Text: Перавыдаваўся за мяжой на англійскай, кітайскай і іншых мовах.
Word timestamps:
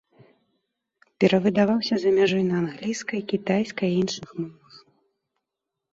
Перавыдаваўся 1.23 1.95
за 2.03 2.09
мяжой 2.17 2.43
на 2.49 2.55
англійскай, 2.63 3.21
кітайскай 3.33 3.89
і 3.97 4.03
іншых 4.05 4.29
мовах. 4.43 4.73